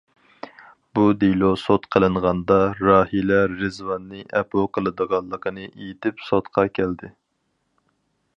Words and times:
بۇ 0.97 1.01
دېلو 1.23 1.49
سوت 1.63 1.85
قىلىنغاندا 1.95 2.57
راھىلە 2.87 3.37
رىزۋاننى 3.53 4.25
ئەپۇ 4.41 4.65
قىلىدىغانلىقىنى 4.79 5.69
ئېيتىپ 5.71 6.27
سوتقا 6.31 6.67
كەلدى. 6.81 7.13